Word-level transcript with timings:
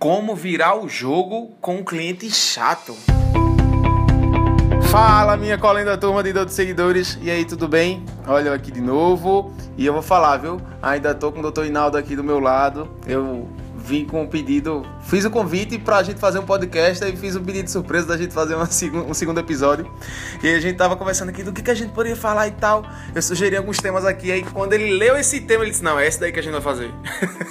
Como 0.00 0.36
virar 0.36 0.78
o 0.78 0.88
jogo 0.88 1.56
com 1.60 1.78
um 1.78 1.84
cliente 1.84 2.30
chato. 2.30 2.94
Fala, 4.92 5.36
minha 5.36 5.58
colenda 5.58 5.98
turma 5.98 6.22
de 6.22 6.32
12 6.32 6.54
seguidores. 6.54 7.18
E 7.20 7.28
aí, 7.28 7.44
tudo 7.44 7.66
bem? 7.66 8.04
Olha 8.24 8.50
eu 8.50 8.52
aqui 8.52 8.70
de 8.70 8.80
novo. 8.80 9.52
E 9.76 9.84
eu 9.84 9.92
vou 9.92 10.00
falar, 10.00 10.36
viu? 10.36 10.60
Ainda 10.80 11.16
tô 11.16 11.32
com 11.32 11.40
o 11.40 11.50
Dr. 11.50 11.64
Inaldo 11.64 11.98
aqui 11.98 12.14
do 12.14 12.22
meu 12.22 12.38
lado. 12.38 12.88
Eu 13.08 13.48
vim 13.88 14.04
com 14.04 14.22
um 14.22 14.26
pedido, 14.26 14.84
fiz 15.00 15.24
o 15.24 15.30
convite 15.30 15.78
pra 15.78 16.02
gente 16.02 16.20
fazer 16.20 16.38
um 16.38 16.44
podcast 16.44 17.02
e 17.02 17.16
fiz 17.16 17.34
um 17.34 17.42
pedido 17.42 17.70
surpresa 17.70 18.06
da 18.06 18.18
gente 18.18 18.34
fazer 18.34 18.54
uma, 18.54 18.68
um 19.08 19.14
segundo 19.14 19.40
episódio. 19.40 19.90
E 20.42 20.48
a 20.48 20.60
gente 20.60 20.76
tava 20.76 20.94
conversando 20.94 21.30
aqui 21.30 21.42
do 21.42 21.54
que, 21.54 21.62
que 21.62 21.70
a 21.70 21.74
gente 21.74 21.92
poderia 21.92 22.14
falar 22.14 22.48
e 22.48 22.50
tal. 22.50 22.84
Eu 23.14 23.22
sugeri 23.22 23.56
alguns 23.56 23.78
temas 23.78 24.04
aqui, 24.04 24.30
aí 24.30 24.42
quando 24.42 24.74
ele 24.74 24.92
leu 24.92 25.16
esse 25.16 25.40
tema, 25.40 25.64
ele 25.64 25.70
disse: 25.70 25.82
Não, 25.82 25.98
é 25.98 26.06
esse 26.06 26.20
daí 26.20 26.30
que 26.30 26.38
a 26.38 26.42
gente 26.42 26.52
vai 26.52 26.60
fazer. 26.60 26.90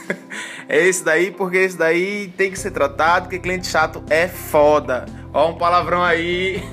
é 0.70 0.88
esse 0.88 1.04
daí, 1.04 1.32
porque 1.32 1.58
esse 1.58 1.76
daí 1.76 2.32
tem 2.38 2.52
que 2.52 2.60
ser 2.60 2.70
tratado, 2.70 3.24
porque 3.24 3.40
cliente 3.40 3.66
chato 3.66 4.04
é 4.08 4.28
foda. 4.28 5.08
Ó, 5.34 5.50
um 5.50 5.58
palavrão 5.58 6.04
aí. 6.04 6.64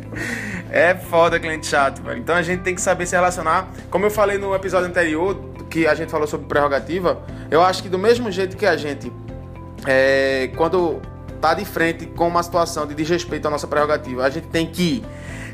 é 0.70 0.94
foda 0.94 1.40
cliente 1.40 1.66
chato, 1.66 2.02
velho. 2.02 2.20
Então 2.20 2.34
a 2.34 2.42
gente 2.42 2.60
tem 2.60 2.74
que 2.74 2.82
saber 2.82 3.06
se 3.06 3.16
relacionar. 3.16 3.70
Como 3.88 4.04
eu 4.04 4.10
falei 4.10 4.36
no 4.36 4.54
episódio 4.54 4.86
anterior, 4.86 5.34
que 5.68 5.86
a 5.86 5.94
gente 5.94 6.10
falou 6.10 6.26
sobre 6.26 6.46
prerrogativa, 6.46 7.22
eu 7.50 7.62
acho 7.62 7.82
que 7.82 7.88
do 7.88 7.98
mesmo 7.98 8.30
jeito 8.30 8.56
que 8.56 8.66
a 8.66 8.76
gente, 8.76 9.12
é, 9.86 10.50
quando 10.56 11.00
tá 11.40 11.54
de 11.54 11.64
frente 11.64 12.06
com 12.06 12.26
uma 12.26 12.42
situação 12.42 12.86
de 12.86 12.94
desrespeito 12.94 13.46
à 13.46 13.50
nossa 13.50 13.66
prerrogativa, 13.66 14.24
a 14.24 14.30
gente 14.30 14.48
tem 14.48 14.66
que 14.66 15.04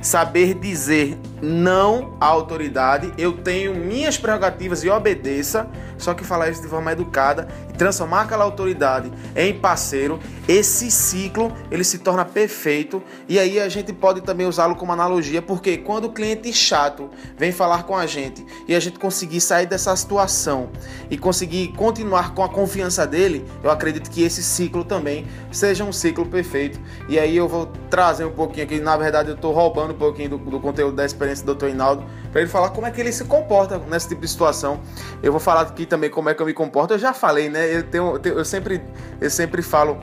saber 0.04 0.52
dizer 0.52 1.18
não 1.40 2.16
à 2.20 2.26
autoridade, 2.26 3.12
eu 3.18 3.32
tenho 3.32 3.74
minhas 3.74 4.18
prerrogativas 4.18 4.84
e 4.84 4.88
obedeça, 4.88 5.68
só 5.98 6.12
que 6.14 6.24
falar 6.24 6.50
isso 6.50 6.62
de 6.62 6.68
forma 6.68 6.92
educada 6.92 7.48
e 7.70 7.74
transformar 7.74 8.22
aquela 8.22 8.44
autoridade 8.44 9.10
em 9.34 9.58
parceiro, 9.58 10.18
esse 10.46 10.90
ciclo 10.90 11.52
ele 11.70 11.84
se 11.84 11.98
torna 11.98 12.24
perfeito. 12.24 13.02
E 13.28 13.38
aí 13.38 13.58
a 13.60 13.68
gente 13.68 13.92
pode 13.92 14.20
também 14.20 14.46
usá-lo 14.46 14.76
como 14.76 14.92
analogia, 14.92 15.40
porque 15.40 15.78
quando 15.78 16.06
o 16.06 16.12
cliente 16.12 16.52
chato 16.52 17.10
vem 17.36 17.52
falar 17.52 17.84
com 17.84 17.96
a 17.96 18.06
gente 18.06 18.44
e 18.68 18.74
a 18.74 18.80
gente 18.80 18.98
conseguir 18.98 19.40
sair 19.40 19.66
dessa 19.66 19.94
situação 19.96 20.70
e 21.10 21.16
conseguir 21.16 21.68
continuar 21.68 22.34
com 22.34 22.42
a 22.42 22.48
confiança 22.48 23.06
dele, 23.06 23.44
eu 23.62 23.70
acredito 23.70 24.10
que 24.10 24.22
esse 24.22 24.42
ciclo 24.42 24.84
também 24.84 25.26
seja 25.50 25.84
um 25.84 25.92
ciclo 25.92 26.26
perfeito. 26.26 26.78
E 27.08 27.18
aí 27.18 27.36
eu 27.36 27.48
vou 27.48 27.66
trazer 27.88 28.24
um 28.24 28.32
pouquinho 28.32 28.64
aqui, 28.64 28.80
na 28.80 28.96
verdade 28.96 29.30
eu 29.30 29.34
estou 29.34 29.52
roubando 29.52 29.93
um 29.94 29.98
pouquinho 29.98 30.30
do, 30.30 30.38
do 30.38 30.60
conteúdo 30.60 30.94
da 30.94 31.04
experiência 31.04 31.44
do 31.44 31.54
Dr. 31.54 31.68
Hinaldo 31.68 32.04
para 32.30 32.40
ele 32.40 32.50
falar 32.50 32.70
como 32.70 32.86
é 32.86 32.90
que 32.90 33.00
ele 33.00 33.12
se 33.12 33.24
comporta 33.24 33.78
nesse 33.78 34.08
tipo 34.08 34.20
de 34.20 34.28
situação. 34.28 34.80
Eu 35.22 35.32
vou 35.32 35.40
falar 35.40 35.62
aqui 35.62 35.86
também 35.86 36.10
como 36.10 36.28
é 36.28 36.34
que 36.34 36.42
eu 36.42 36.46
me 36.46 36.52
comporto. 36.52 36.94
Eu 36.94 36.98
já 36.98 37.12
falei, 37.12 37.48
né? 37.48 37.76
Eu, 37.76 37.82
tenho, 37.84 38.20
eu, 38.24 38.44
sempre, 38.44 38.82
eu 39.20 39.30
sempre 39.30 39.62
falo 39.62 39.98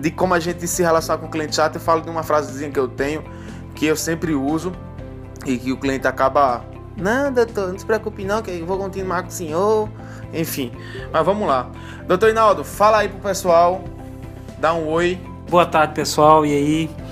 de 0.00 0.10
como 0.10 0.34
a 0.34 0.40
gente 0.40 0.66
se 0.66 0.82
relaciona 0.82 1.18
com 1.18 1.26
o 1.26 1.30
cliente 1.30 1.56
chato. 1.56 1.76
Eu 1.76 1.80
falo 1.80 2.00
de 2.00 2.08
uma 2.08 2.22
frasezinha 2.22 2.70
que 2.70 2.78
eu 2.78 2.88
tenho, 2.88 3.22
que 3.74 3.86
eu 3.86 3.96
sempre 3.96 4.34
uso 4.34 4.72
e 5.44 5.58
que 5.58 5.72
o 5.72 5.76
cliente 5.76 6.06
acaba. 6.06 6.64
Não, 6.96 7.32
doutor, 7.32 7.72
não 7.72 7.78
se 7.78 7.86
preocupe 7.86 8.24
não, 8.24 8.42
que 8.42 8.50
eu 8.50 8.66
vou 8.66 8.78
continuar 8.78 9.22
com 9.22 9.28
o 9.28 9.32
senhor. 9.32 9.88
Enfim, 10.32 10.72
mas 11.12 11.24
vamos 11.24 11.46
lá. 11.46 11.70
Doutor 12.06 12.30
Hinaldo, 12.30 12.64
fala 12.64 12.98
aí 12.98 13.08
pro 13.08 13.18
pessoal, 13.18 13.82
dá 14.58 14.74
um 14.74 14.88
oi. 14.88 15.18
Boa 15.48 15.64
tarde, 15.64 15.94
pessoal. 15.94 16.44
E 16.44 16.52
aí? 16.52 17.07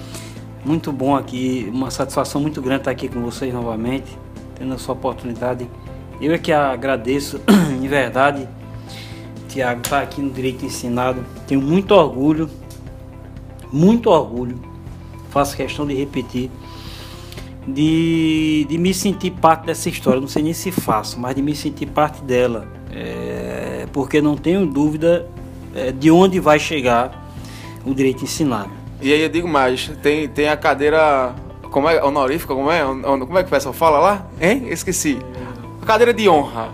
Muito 0.67 0.91
bom 0.91 1.15
aqui, 1.15 1.71
uma 1.73 1.93
satisfação 1.93 2.41
muito 2.41 2.61
grande 2.61 2.81
estar 2.81 2.91
aqui 2.91 3.09
com 3.09 3.23
vocês 3.23 3.55
novamente, 3.55 4.19
tendo 4.57 4.75
essa 4.75 4.91
oportunidade. 4.91 5.71
Eu 6.21 6.33
é 6.33 6.39
que 6.39 6.51
agradeço, 6.51 7.41
de 7.81 7.87
verdade, 7.87 8.49
Tiago, 9.49 9.83
estar 9.83 10.03
aqui 10.03 10.21
no 10.21 10.29
Direito 10.29 10.67
Ensinado. 10.67 11.25
Tenho 11.47 11.63
muito 11.63 11.93
orgulho, 11.93 12.51
muito 13.73 14.11
orgulho, 14.11 14.61
faço 15.31 15.57
questão 15.57 15.87
de 15.87 15.95
repetir, 15.95 16.51
de, 17.65 18.67
de 18.69 18.77
me 18.77 18.93
sentir 18.93 19.31
parte 19.31 19.67
dessa 19.67 19.89
história. 19.89 20.21
Não 20.21 20.27
sei 20.27 20.43
nem 20.43 20.53
se 20.53 20.73
faço, 20.73 21.21
mas 21.21 21.37
de 21.37 21.43
me 21.43 21.55
sentir 21.55 21.87
parte 21.87 22.25
dela, 22.25 22.67
é, 22.91 23.87
porque 23.93 24.21
não 24.21 24.37
tenho 24.37 24.67
dúvida 24.67 25.29
é, 25.77 25.93
de 25.93 26.11
onde 26.11 26.41
vai 26.41 26.59
chegar 26.59 27.25
o 27.85 27.95
direito 27.95 28.25
ensinado. 28.25 28.86
E 29.01 29.13
aí 29.13 29.23
eu 29.23 29.29
digo 29.29 29.47
mais, 29.49 29.91
tem, 30.03 30.29
tem 30.29 30.49
a 30.49 30.57
cadeira. 30.57 31.35
Como 31.71 31.89
é? 31.89 32.03
Honorífica, 32.03 32.55
como 32.55 32.71
é? 32.71 32.83
Como 32.83 33.39
é 33.39 33.43
que 33.43 33.49
o 33.49 33.51
pessoal 33.51 33.75
fala 33.75 33.99
lá? 33.99 34.27
Hein? 34.41 34.69
Esqueci. 34.71 35.19
A 35.83 35.87
cadeira 35.87 36.15
de 36.15 36.29
honra 36.29 36.71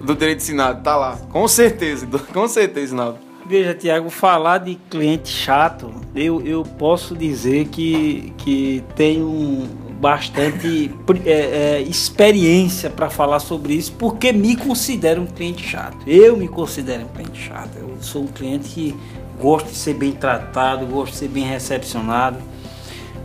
do 0.00 0.14
direito 0.14 0.38
ensinado, 0.38 0.82
tá 0.82 0.96
lá. 0.96 1.16
Com 1.30 1.46
certeza, 1.48 2.06
com 2.32 2.46
certeza, 2.46 2.94
Naldo. 2.94 3.18
Veja, 3.46 3.74
Tiago, 3.74 4.08
falar 4.08 4.58
de 4.58 4.76
cliente 4.88 5.28
chato, 5.28 5.92
eu, 6.14 6.40
eu 6.46 6.62
posso 6.62 7.14
dizer 7.14 7.66
que, 7.66 8.32
que 8.38 8.82
tenho 8.96 9.68
bastante 10.00 10.90
é, 11.26 11.30
é, 11.30 11.82
experiência 11.82 12.88
para 12.88 13.10
falar 13.10 13.38
sobre 13.40 13.74
isso, 13.74 13.92
porque 13.98 14.32
me 14.32 14.56
considero 14.56 15.22
um 15.22 15.26
cliente 15.26 15.62
chato. 15.62 15.98
Eu 16.06 16.36
me 16.36 16.48
considero 16.48 17.04
um 17.04 17.08
cliente 17.08 17.38
chato. 17.38 17.76
Eu 17.78 17.96
sou 18.00 18.22
um 18.22 18.26
cliente 18.26 18.68
que 18.68 18.94
gosto 19.40 19.68
de 19.68 19.76
ser 19.76 19.94
bem 19.94 20.12
tratado, 20.12 20.86
gosto 20.86 21.12
de 21.12 21.18
ser 21.18 21.28
bem 21.28 21.44
recepcionado, 21.44 22.38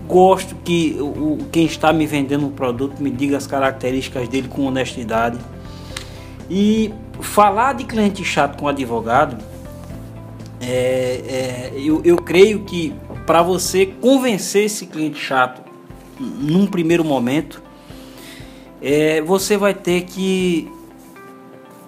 gosto 0.07 0.55
que 0.55 0.97
o, 0.99 1.37
quem 1.51 1.65
está 1.65 1.93
me 1.93 2.05
vendendo 2.05 2.45
um 2.45 2.51
produto 2.51 3.01
me 3.01 3.09
diga 3.09 3.37
as 3.37 3.45
características 3.45 4.27
dele 4.27 4.47
com 4.47 4.65
honestidade. 4.65 5.37
E 6.49 6.93
falar 7.21 7.73
de 7.73 7.83
cliente 7.83 8.23
chato 8.23 8.57
com 8.57 8.67
advogado, 8.67 9.37
é, 10.61 10.71
é, 11.27 11.73
eu, 11.75 12.01
eu 12.03 12.17
creio 12.17 12.61
que 12.61 12.93
para 13.25 13.41
você 13.43 13.85
convencer 13.85 14.65
esse 14.65 14.87
cliente 14.87 15.19
chato 15.19 15.61
num 16.19 16.65
primeiro 16.65 17.05
momento, 17.05 17.61
é, 18.81 19.21
você 19.21 19.57
vai 19.57 19.73
ter 19.73 20.01
que 20.01 20.69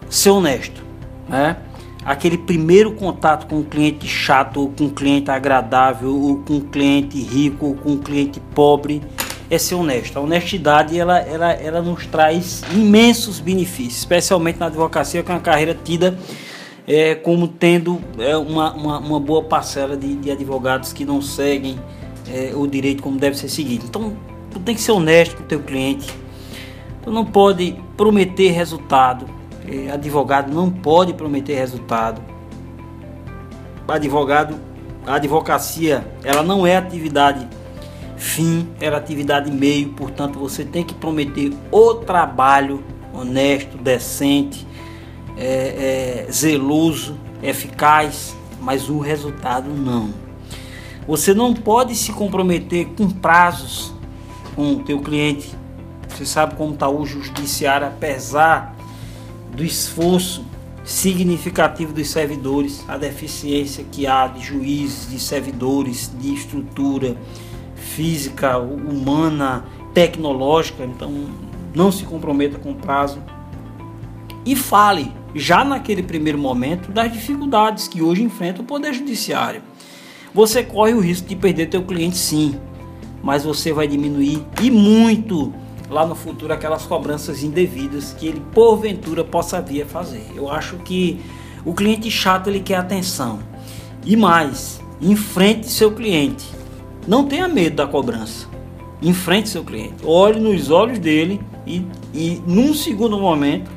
ser 0.10 0.30
honesto, 0.30 0.84
né? 1.28 1.58
Aquele 2.04 2.38
primeiro 2.38 2.92
contato 2.94 3.48
com 3.48 3.58
um 3.58 3.64
cliente 3.64 4.08
chato, 4.08 4.62
ou 4.62 4.70
com 4.70 4.86
um 4.86 4.90
cliente 4.90 5.30
agradável, 5.30 6.16
ou 6.16 6.38
com 6.38 6.56
um 6.56 6.62
cliente 6.62 7.22
rico, 7.22 7.68
ou 7.68 7.76
com 7.76 7.92
um 7.92 7.98
cliente 7.98 8.40
pobre, 8.54 9.02
é 9.50 9.58
ser 9.58 9.76
honesto. 9.76 10.18
A 10.18 10.22
honestidade 10.22 10.98
ela, 10.98 11.20
ela, 11.20 11.52
ela 11.52 11.82
nos 11.82 12.06
traz 12.06 12.62
imensos 12.74 13.40
benefícios, 13.40 13.98
especialmente 13.98 14.60
na 14.60 14.68
advocacia, 14.68 15.22
que 15.22 15.32
é 15.32 15.34
uma 15.34 15.42
carreira 15.42 15.76
tida 15.76 16.18
é, 16.88 17.16
como 17.16 17.48
tendo 17.48 18.02
é, 18.18 18.36
uma, 18.36 18.74
uma, 18.74 19.00
uma, 19.00 19.20
boa 19.20 19.44
parcela 19.44 19.96
de, 19.96 20.16
de 20.16 20.32
advogados 20.32 20.92
que 20.94 21.06
não 21.06 21.22
seguem 21.22 21.80
é, 22.28 22.54
o 22.56 22.66
direito 22.66 23.04
como 23.04 23.20
deve 23.20 23.38
ser 23.38 23.50
seguido. 23.50 23.86
Então, 23.86 24.16
tu 24.50 24.60
tem 24.60 24.74
que 24.74 24.82
ser 24.82 24.92
honesto 24.92 25.36
com 25.36 25.44
o 25.44 25.46
teu 25.46 25.60
cliente. 25.60 26.10
Tu 27.04 27.12
não 27.12 27.26
pode 27.26 27.76
prometer 27.98 28.52
resultado 28.52 29.26
advogado 29.94 30.54
não 30.54 30.70
pode 30.70 31.14
prometer 31.14 31.56
resultado. 31.56 32.22
Advogado, 33.88 34.56
a 35.06 35.16
advocacia, 35.16 36.06
ela 36.24 36.44
não 36.44 36.66
é 36.66 36.78
atividade 36.78 37.48
fim, 38.22 38.70
ela 38.80 38.98
é 38.98 39.00
atividade 39.00 39.52
meio, 39.52 39.90
portanto 39.90 40.38
você 40.38 40.64
tem 40.64 40.84
que 40.84 40.94
prometer 40.94 41.52
o 41.72 41.96
trabalho 41.96 42.84
honesto, 43.14 43.78
decente, 43.78 44.66
é, 45.36 46.26
é, 46.28 46.32
zeloso, 46.32 47.18
eficaz, 47.42 48.36
mas 48.62 48.90
o 48.90 49.00
resultado 49.00 49.70
não. 49.72 50.14
Você 51.08 51.34
não 51.34 51.54
pode 51.54 51.96
se 51.96 52.14
comprometer 52.14 52.86
com 52.96 53.10
prazos 53.10 53.92
com 54.56 54.74
o 54.74 54.84
teu 54.84 55.00
cliente. 55.00 55.52
Você 56.08 56.26
sabe 56.26 56.56
como 56.56 56.74
está 56.74 56.88
o 56.88 57.06
judiciário, 57.06 57.88
apesar 57.88 58.76
do 59.56 59.64
esforço 59.64 60.46
significativo 60.84 61.94
dos 61.94 62.10
servidores, 62.10 62.84
a 62.88 62.98
deficiência 62.98 63.86
que 63.92 64.08
há 64.08 64.28
de 64.28 64.42
juízes, 64.42 65.10
de 65.10 65.20
servidores, 65.20 66.12
de 66.20 66.34
estrutura 66.34 67.16
física, 67.76 68.58
humana, 68.58 69.66
tecnológica. 69.94 70.84
Então, 70.84 71.12
não 71.74 71.92
se 71.92 72.04
comprometa 72.04 72.58
com 72.58 72.72
o 72.72 72.76
prazo 72.76 73.22
e 74.46 74.56
fale 74.56 75.12
já 75.34 75.64
naquele 75.64 76.04
primeiro 76.04 76.38
momento 76.38 76.92
das 76.92 77.12
dificuldades 77.12 77.88
que 77.88 78.02
hoje 78.02 78.24
enfrenta 78.24 78.62
o 78.62 78.66
poder 78.66 78.94
judiciário. 78.94 79.62
Você 80.34 80.64
corre 80.64 80.94
o 80.94 81.00
risco 81.00 81.28
de 81.28 81.36
perder 81.36 81.68
teu 81.68 81.84
cliente 81.84 82.18
sim, 82.18 82.56
mas 83.22 83.44
você 83.44 83.72
vai 83.72 83.88
diminuir 83.88 84.46
e 84.62 84.72
muito 84.72 85.54
lá 85.92 86.06
no 86.06 86.16
futuro 86.16 86.54
aquelas 86.54 86.86
cobranças 86.86 87.44
indevidas 87.44 88.14
que 88.14 88.26
ele 88.26 88.42
porventura 88.54 89.24
possa 89.24 89.62
vir 89.62 89.84
a 89.84 89.86
fazer. 89.86 90.26
Eu 90.34 90.50
acho 90.50 90.78
que 90.78 91.22
o 91.66 91.74
cliente 91.74 92.10
chato 92.10 92.48
ele 92.48 92.62
quer 92.62 92.78
atenção. 92.78 93.40
E 94.06 94.16
mais, 94.16 94.82
enfrente 95.02 95.70
seu 95.70 95.92
cliente. 95.92 96.46
Não 97.06 97.28
tenha 97.28 97.48
medo 97.48 97.76
da 97.76 97.86
cobrança. 97.86 98.48
Enfrente 99.02 99.50
seu 99.50 99.64
cliente. 99.64 99.96
Olhe 100.06 100.40
nos 100.40 100.72
olhos 100.72 100.98
dele 100.98 101.42
e, 101.68 101.86
e 102.14 102.42
num 102.48 102.74
segundo 102.74 103.20
momento, 103.20 103.70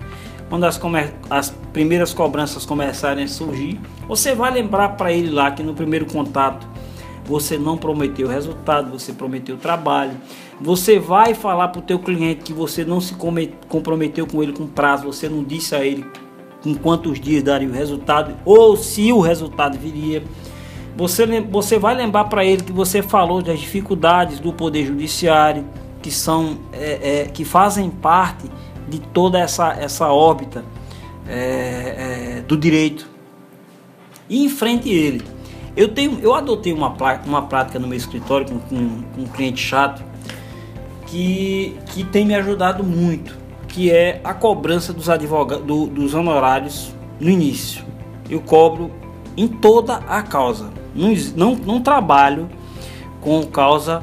quando 0.49 0.65
as, 0.65 0.81
as 1.29 1.51
primeiras 1.73 2.15
cobranças 2.15 2.65
começarem 2.65 3.25
a 3.25 3.29
surgir, 3.29 3.81
Você 4.07 4.35
vai 4.35 4.53
lembrar 4.53 4.91
para 4.91 5.13
ele 5.13 5.31
lá 5.31 5.51
que 5.51 5.63
no 5.63 5.75
primeiro 5.75 6.07
contato 6.07 6.67
você 7.25 7.57
não 7.57 7.77
prometeu 7.77 8.29
resultado, 8.29 8.91
você 8.91 9.13
prometeu 9.13 9.57
trabalho. 9.57 10.13
Você 10.61 10.99
vai 10.99 11.35
falar 11.35 11.69
para 11.69 11.81
o 11.81 11.83
teu 11.83 11.99
cliente 11.99 12.43
que 12.43 12.53
você 12.53 12.85
não 12.85 13.01
se 13.01 13.15
comprometeu 13.69 14.27
com 14.27 14.43
ele 14.43 14.53
com 14.53 14.67
prazo, 14.67 15.05
você 15.05 15.29
não 15.29 15.43
disse 15.43 15.75
a 15.75 15.85
ele 15.85 16.07
em 16.65 16.75
quantos 16.75 17.21
dias 17.21 17.43
daria 17.43 17.69
o 17.69 17.73
resultado 17.73 18.35
ou 18.45 18.77
se 18.77 19.13
o 19.13 19.21
resultado 19.21 19.79
viria. 19.79 20.23
Você, 20.97 21.27
você 21.41 21.79
vai 21.79 21.95
lembrar 21.95 22.25
para 22.25 22.45
ele 22.45 22.63
que 22.63 22.73
você 22.73 23.03
falou 23.03 23.43
das 23.43 23.59
dificuldades 23.59 24.39
do 24.39 24.53
poder 24.53 24.87
judiciário, 24.87 25.65
que 26.01 26.11
são 26.11 26.59
é, 26.73 27.23
é, 27.23 27.25
que 27.25 27.45
fazem 27.45 27.91
parte 27.91 28.49
de 28.89 29.01
toda 29.01 29.39
essa, 29.41 29.73
essa 29.73 30.13
órbita 30.13 30.65
é, 31.27 32.37
é 32.39 32.45
do 32.47 32.57
direito. 32.57 33.09
E 34.29 34.45
enfrente 34.45 34.89
ele. 34.89 35.23
Eu, 35.77 35.89
tenho, 35.89 36.21
eu 36.21 36.35
adotei 36.35 36.73
uma, 36.73 36.95
uma 37.27 37.43
prática 37.43 37.79
no 37.79 37.89
meu 37.89 37.97
escritório 37.97 38.47
com, 38.47 38.59
com, 38.61 39.03
com 39.15 39.21
um 39.23 39.27
cliente 39.27 39.61
chato 39.61 40.05
que, 41.07 41.77
que 41.87 42.05
tem 42.05 42.25
me 42.25 42.35
ajudado 42.35 42.85
muito, 42.85 43.37
que 43.69 43.91
é 43.91 44.21
a 44.23 44.33
cobrança 44.33 44.93
dos 44.93 45.09
advogados 45.09 45.67
do, 45.67 45.87
dos 45.87 46.15
honorários 46.15 46.95
no 47.19 47.29
início. 47.29 47.85
Eu 48.31 48.41
cobro 48.41 48.91
em 49.37 49.49
toda 49.49 49.97
a 49.97 50.23
causa. 50.23 50.71
Não, 50.95 51.13
não, 51.37 51.55
não 51.57 51.81
trabalho 51.81 52.49
com 53.21 53.45
causa 53.45 54.03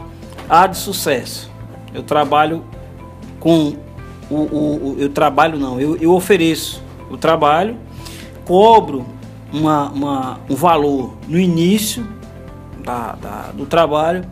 A 0.50 0.68
de 0.68 0.78
sucesso. 0.78 1.50
Eu 1.94 2.04
trabalho 2.04 2.64
com 3.40 3.76
o, 4.30 4.36
o, 4.36 4.94
o 4.94 4.96
eu 4.98 5.10
trabalho 5.10 5.58
não, 5.58 5.80
eu, 5.80 5.98
eu 5.98 6.14
ofereço 6.14 6.82
o 7.10 7.18
trabalho, 7.18 7.78
cobro 8.46 9.06
uma, 9.52 9.90
uma, 9.90 10.40
um 10.50 10.56
valor 10.56 11.14
no 11.28 11.40
início 11.40 12.08
da, 12.84 13.14
da, 13.14 13.52
do 13.52 13.66
trabalho 13.66 14.26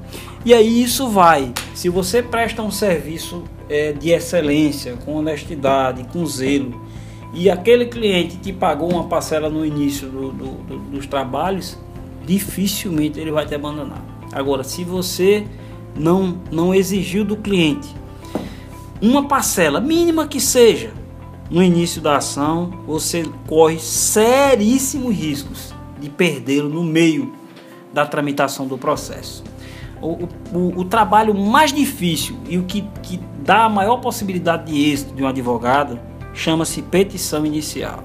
e 0.46 0.54
aí 0.54 0.82
isso 0.82 1.10
vai. 1.10 1.54
Se 1.74 1.90
você 1.90 2.24
presta 2.24 2.62
um 2.62 2.72
serviço 2.72 3.44
é, 3.70 3.92
de 3.92 4.10
excelência, 4.12 4.98
com 5.06 5.16
honestidade, 5.16 6.06
com 6.12 6.26
zelo, 6.26 6.82
e 7.34 7.50
aquele 7.50 7.86
cliente 7.86 8.38
te 8.38 8.52
pagou 8.52 8.90
uma 8.92 9.04
parcela 9.04 9.50
no 9.50 9.66
início 9.66 10.08
do, 10.08 10.32
do, 10.32 10.52
do, 10.64 10.78
dos 10.92 11.06
trabalhos, 11.06 11.78
dificilmente 12.26 13.20
ele 13.20 13.32
vai 13.32 13.46
te 13.46 13.54
abandonar. 13.54 14.04
Agora, 14.32 14.64
se 14.64 14.84
você 14.84 15.46
não, 15.96 16.40
não 16.52 16.74
exigiu 16.74 17.26
do 17.26 17.36
cliente 17.36 17.90
uma 19.02 19.28
parcela, 19.28 19.80
mínima 19.80 20.28
que 20.28 20.40
seja, 20.40 20.92
no 21.50 21.64
início 21.64 22.00
da 22.00 22.18
ação, 22.18 22.72
você 22.86 23.26
corre 23.48 23.80
seríssimos 23.80 25.16
riscos 25.16 25.74
de 26.00 26.10
perdê-lo 26.10 26.70
no 26.70 26.84
meio 26.84 27.34
da 27.92 28.06
tramitação 28.06 28.68
do 28.68 28.78
processo. 28.78 29.44
O, 30.00 30.28
o, 30.54 30.80
o, 30.80 30.86
trabalho 30.86 31.34
mais 31.34 31.74
difícil 31.74 32.38
e 32.48 32.58
o 32.58 32.64
que, 32.64 32.88
que 33.02 33.20
dá 33.44 33.66
a 33.66 33.70
maior 33.70 33.98
possibilidade 33.98 34.72
de 34.72 34.92
êxito 34.92 35.14
de 35.14 35.24
um 35.24 35.28
advogado 35.28 36.00
chama-se 36.34 36.82
petição 36.84 37.46
inicial. 37.46 38.04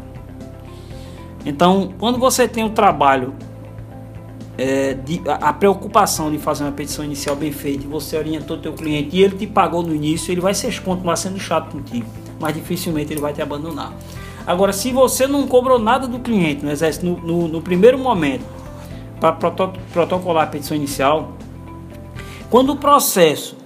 Então, 1.47 1.93
quando 1.99 2.19
você 2.19 2.49
tem 2.49 2.65
o 2.65 2.71
trabalho, 2.71 3.35
é, 4.57 4.95
de, 4.95 5.21
a, 5.29 5.51
a, 5.51 5.53
preocupação 5.53 6.33
de 6.33 6.39
fazer 6.39 6.65
uma 6.65 6.73
petição 6.73 7.05
inicial 7.05 7.37
bem 7.37 7.53
feita, 7.53 7.85
e 7.85 7.87
você 7.87 8.17
orientou 8.17 8.57
o 8.57 8.61
teu 8.61 8.73
cliente 8.73 9.17
e 9.17 9.23
ele 9.23 9.37
te 9.37 9.47
pagou 9.47 9.83
no 9.83 9.95
início, 9.95 10.33
ele 10.33 10.41
vai 10.41 10.55
ser, 10.55 10.83
continuar 10.83 11.17
sendo 11.17 11.39
chato 11.39 11.71
contigo 11.71 12.24
mas 12.45 12.55
dificilmente 12.55 13.11
ele 13.11 13.23
vai 13.23 13.33
te 13.33 13.41
abandonar. 13.41 13.95
Agora, 14.47 14.71
se 14.71 14.93
você 14.93 15.27
não 15.27 15.47
cobrou 15.47 15.79
nada 15.79 16.07
do 16.07 16.19
cliente 16.19 16.63
no, 16.63 16.71
exército, 16.71 17.07
no, 17.07 17.17
no, 17.17 17.49
no 17.49 17.63
primeiro 17.63 17.99
momento 17.99 18.45
para 19.19 19.33
protocolar 19.33 20.45
a 20.45 20.47
petição 20.47 20.77
inicial, 20.77 21.33
quando 22.51 22.75
o 22.75 22.77
processo 22.77 23.57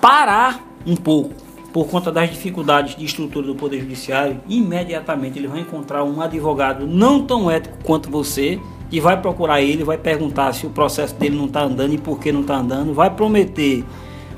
parar 0.00 0.66
um 0.86 0.96
pouco 0.96 1.34
por 1.74 1.86
conta 1.88 2.10
das 2.10 2.30
dificuldades 2.30 2.96
de 2.96 3.04
estrutura 3.04 3.46
do 3.46 3.54
Poder 3.54 3.80
Judiciário, 3.80 4.40
imediatamente 4.48 5.38
ele 5.38 5.48
vai 5.48 5.60
encontrar 5.60 6.04
um 6.04 6.22
advogado 6.22 6.86
não 6.86 7.26
tão 7.26 7.50
ético 7.50 7.76
quanto 7.84 8.08
você 8.08 8.58
e 8.90 8.98
vai 8.98 9.20
procurar 9.20 9.60
ele, 9.60 9.84
vai 9.84 9.98
perguntar 9.98 10.54
se 10.54 10.66
o 10.66 10.70
processo 10.70 11.14
dele 11.16 11.36
não 11.36 11.44
está 11.44 11.60
andando 11.60 11.92
e 11.92 11.98
por 11.98 12.18
que 12.18 12.32
não 12.32 12.40
está 12.40 12.56
andando, 12.56 12.94
vai 12.94 13.10
prometer 13.10 13.84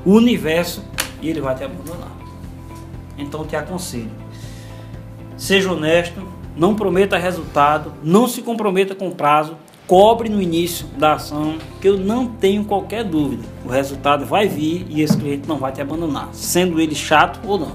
o 0.03 0.11
universo 0.11 0.83
e 1.21 1.29
ele 1.29 1.39
vai 1.39 1.55
te 1.55 1.63
abandonar. 1.63 2.16
Então 3.17 3.45
te 3.45 3.55
aconselho. 3.55 4.11
Seja 5.35 5.71
honesto, 5.71 6.21
não 6.55 6.75
prometa 6.75 7.17
resultado, 7.17 7.93
não 8.03 8.27
se 8.27 8.41
comprometa 8.41 8.95
com 8.95 9.11
prazo, 9.11 9.55
cobre 9.85 10.27
no 10.27 10.41
início 10.41 10.85
da 10.97 11.13
ação, 11.13 11.57
que 11.79 11.87
eu 11.87 11.97
não 11.97 12.27
tenho 12.27 12.65
qualquer 12.65 13.03
dúvida. 13.03 13.43
O 13.63 13.69
resultado 13.69 14.25
vai 14.25 14.47
vir 14.47 14.85
e 14.89 15.01
esse 15.01 15.15
cliente 15.15 15.47
não 15.47 15.57
vai 15.57 15.71
te 15.71 15.81
abandonar, 15.81 16.29
sendo 16.33 16.79
ele 16.81 16.95
chato 16.95 17.39
ou 17.47 17.59
não. 17.59 17.71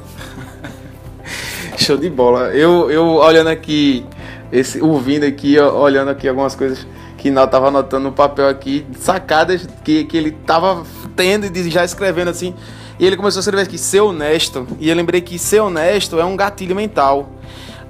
Show 1.79 1.97
de 1.97 2.11
bola. 2.11 2.51
Eu, 2.55 2.91
eu 2.91 3.05
olhando 3.05 3.49
aqui, 3.49 4.05
esse, 4.51 4.81
ouvindo 4.81 5.25
aqui, 5.25 5.59
olhando 5.59 6.11
aqui 6.11 6.29
algumas 6.29 6.55
coisas 6.55 6.87
que 7.17 7.31
não 7.31 7.45
estava 7.45 7.69
anotando 7.69 8.09
no 8.09 8.13
papel 8.13 8.49
aqui, 8.49 8.85
sacadas 8.99 9.67
que, 9.85 10.05
que 10.05 10.17
ele 10.17 10.31
estava 10.31 10.85
tendo 11.15 11.47
e 11.47 11.71
já 11.71 11.85
escrevendo 11.85 12.29
assim. 12.29 12.55
E 13.03 13.05
ele 13.05 13.17
começou 13.17 13.41
a 13.41 13.43
escrever 13.43 13.63
aqui, 13.63 13.77
ser 13.77 14.01
honesto. 14.01 14.65
E 14.79 14.89
eu 14.89 14.95
lembrei 14.95 15.21
que 15.21 15.37
ser 15.37 15.59
honesto 15.59 16.21
é 16.21 16.25
um 16.25 16.37
gatilho 16.37 16.77
mental. 16.77 17.31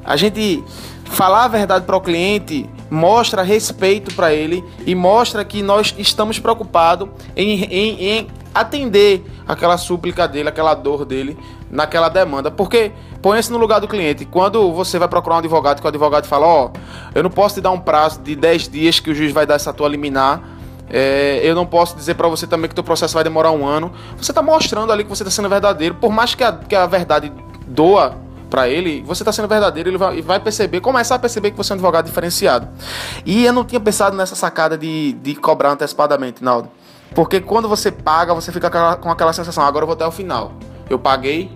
A 0.03 0.17
gente 0.17 0.65
falar 1.05 1.45
a 1.45 1.49
verdade 1.49 1.85
para 1.85 1.95
o 1.95 2.01
cliente 2.01 2.67
mostra 2.91 3.43
respeito 3.43 4.15
para 4.15 4.33
ele 4.33 4.65
e 4.87 4.95
mostra 4.95 5.45
que 5.45 5.63
nós 5.63 5.95
estamos 5.99 6.39
preocupados 6.39 7.11
em, 7.37 7.63
em, 7.65 8.05
em, 8.09 8.27
atender 8.55 9.23
aquela 9.47 9.77
súplica 9.77 10.27
dele, 10.27 10.49
aquela 10.49 10.73
dor 10.73 11.05
dele, 11.05 11.37
naquela 11.71 12.09
demanda. 12.09 12.51
Porque 12.51 12.91
põe-se 13.21 13.53
no 13.53 13.59
lugar 13.59 13.83
do 13.83 13.89
cliente. 13.89 14.25
Quando 14.25 14.73
você 14.73 14.99
vai 14.99 15.09
procurar 15.09 15.37
um 15.37 15.39
advogado, 15.41 15.81
que 15.81 15.87
o 15.87 15.89
advogado 15.89 16.27
fala: 16.27 16.47
Ó, 16.47 16.71
oh, 16.73 16.79
eu 17.15 17.23
não 17.23 17.31
posso 17.31 17.57
te 17.57 17.61
dar 17.61 17.71
um 17.71 17.81
prazo 17.81 18.23
de 18.23 18.35
10 18.35 18.67
dias 18.71 18.99
que 18.99 19.11
o 19.11 19.15
juiz 19.15 19.31
vai 19.31 19.45
dar 19.45 19.57
essa 19.57 19.75
tua 19.75 19.91
liminar 19.91 20.52
é, 20.93 21.41
eu 21.43 21.55
não 21.55 21.65
posso 21.65 21.97
dizer 21.97 22.15
para 22.15 22.29
você 22.29 22.47
também 22.47 22.71
que 22.71 22.79
o 22.79 22.85
processo 22.85 23.15
vai 23.15 23.25
demorar 23.25 23.51
um 23.51 23.67
ano. 23.67 23.91
Você 24.17 24.31
está 24.31 24.43
mostrando 24.43 24.93
ali 24.93 25.03
que 25.05 25.11
você 25.11 25.23
está 25.23 25.31
sendo 25.31 25.49
verdadeiro. 25.49 25.95
Por 25.95 26.13
mais 26.13 26.35
que 26.35 26.45
a, 26.45 26.53
que 26.53 26.77
a 26.77 26.87
verdade 26.87 27.33
doa 27.67 28.15
para 28.51 28.69
ele, 28.69 29.03
você 29.07 29.23
está 29.23 29.33
sendo 29.33 29.49
verdadeiro, 29.49 29.89
ele 29.89 29.97
vai, 29.97 30.21
vai, 30.21 30.39
perceber, 30.39 30.83
começar 30.83 31.15
a 31.15 31.19
perceber 31.19 31.53
que 31.53 31.57
você 31.57 31.73
é 31.73 31.75
um 31.75 31.77
advogado 31.77 32.05
diferenciado. 32.05 32.69
E 33.25 33.47
eu 33.47 33.53
não 33.53 33.65
tinha 33.65 33.81
pensado 33.81 34.15
nessa 34.15 34.37
sacada 34.37 34.77
de, 34.77 35.15
de 35.15 35.35
cobrar 35.35 35.71
antecipadamente, 35.71 36.45
Naldo. 36.45 36.69
Porque 37.15 37.41
quando 37.41 37.67
você 37.67 37.91
paga, 37.91 38.35
você 38.35 38.53
fica 38.53 38.97
com 38.97 39.11
aquela 39.11 39.33
sensação, 39.33 39.65
agora 39.65 39.85
eu 39.85 39.87
vou 39.87 39.95
até 39.95 40.07
o 40.07 40.11
final. 40.11 40.53
Eu 40.91 40.99
paguei, 40.99 41.51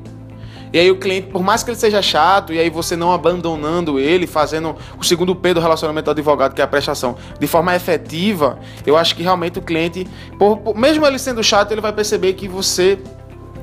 e 0.77 0.79
aí 0.79 0.91
o 0.91 0.97
cliente, 0.97 1.29
por 1.29 1.43
mais 1.43 1.63
que 1.63 1.71
ele 1.71 1.79
seja 1.79 2.03
chato, 2.03 2.53
e 2.53 2.59
aí 2.59 2.69
você 2.69 2.95
não 2.97 3.11
abandonando 3.11 3.99
ele, 3.99 4.27
fazendo 4.27 4.77
o 5.01 5.03
segundo 5.03 5.35
P 5.35 5.55
do 5.55 5.59
relacionamento 5.59 6.05
do 6.05 6.11
advogado, 6.11 6.53
que 6.53 6.61
é 6.61 6.65
a 6.65 6.67
prestação, 6.67 7.17
de 7.41 7.47
forma 7.47 7.75
efetiva, 7.75 8.59
eu 8.85 8.95
acho 8.95 9.17
que 9.17 9.23
realmente 9.23 9.59
o 9.59 9.63
cliente, 9.63 10.07
por, 10.39 10.59
por, 10.59 10.77
mesmo 10.77 11.07
ele 11.07 11.19
sendo 11.19 11.43
chato, 11.43 11.73
ele 11.73 11.81
vai 11.81 11.95
perceber 11.95 12.35
que 12.35 12.47
você 12.47 12.99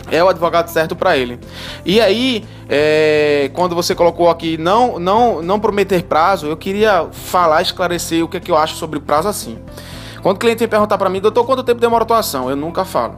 é 0.10 0.24
o 0.24 0.28
advogado 0.28 0.70
certo 0.70 0.96
para 0.96 1.16
ele. 1.16 1.40
E 1.86 2.02
aí, 2.02 2.44
é, 2.68 3.52
quando 3.54 3.76
você 3.76 3.94
colocou 3.94 4.28
aqui 4.28 4.58
não, 4.58 4.98
não, 4.98 5.40
não 5.40 5.60
prometer 5.60 6.02
prazo, 6.02 6.48
eu 6.48 6.58
queria 6.58 7.10
falar, 7.12 7.62
esclarecer 7.62 8.24
o 8.24 8.28
que, 8.28 8.38
é 8.38 8.40
que 8.40 8.50
eu 8.50 8.58
acho 8.58 8.74
sobre 8.74 9.00
prazo 9.00 9.28
assim. 9.28 9.60
Quando 10.24 10.38
o 10.38 10.40
cliente 10.40 10.58
vem 10.62 10.68
perguntar 10.68 10.98
para 10.98 11.12
mim, 11.12 11.22
doutor, 11.22 11.46
quanto 11.46 11.64
tempo 11.64 11.80
demora 11.80 12.02
a 12.02 12.06
atuação? 12.06 12.50
Eu 12.50 12.56
nunca 12.56 12.84
falo. 12.84 13.18